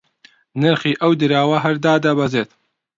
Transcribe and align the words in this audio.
نرخی 0.61 0.93
ئەو 1.01 1.11
دراوە 1.19 1.57
هەر 1.65 1.75
دادەبەزێت 1.85 2.49